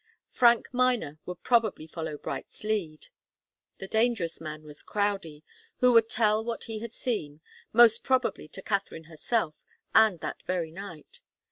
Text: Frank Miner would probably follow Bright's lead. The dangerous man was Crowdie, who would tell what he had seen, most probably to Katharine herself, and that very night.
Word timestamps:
Frank 0.31 0.67
Miner 0.73 1.19
would 1.27 1.43
probably 1.43 1.85
follow 1.85 2.17
Bright's 2.17 2.63
lead. 2.63 3.09
The 3.77 3.87
dangerous 3.87 4.41
man 4.41 4.63
was 4.63 4.81
Crowdie, 4.81 5.43
who 5.77 5.93
would 5.93 6.09
tell 6.09 6.43
what 6.43 6.63
he 6.63 6.79
had 6.79 6.91
seen, 6.91 7.39
most 7.71 8.01
probably 8.03 8.47
to 8.47 8.63
Katharine 8.63 9.03
herself, 9.03 9.61
and 9.93 10.19
that 10.21 10.41
very 10.41 10.71
night. 10.71 11.19